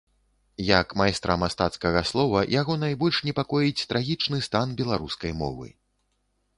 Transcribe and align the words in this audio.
Як 0.79 0.95
майстра 1.01 1.35
мастацкага 1.43 2.01
слова, 2.13 2.41
яго 2.55 2.79
найбольш 2.87 3.23
непакоіць 3.29 3.87
трагічны 3.93 4.45
стан 4.51 4.67
беларускай 4.83 5.31
мовы. 5.45 5.67